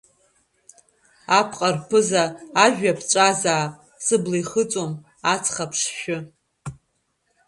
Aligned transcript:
Апҟа 1.39 1.69
рԥыза 1.75 2.23
ажәҩа 2.63 2.97
ԥҵәазаап, 2.99 3.71
сыбла 4.05 4.37
ихыҵуам 4.41 4.93
аҵх 5.33 5.55
аԥшшәы. 5.65 6.17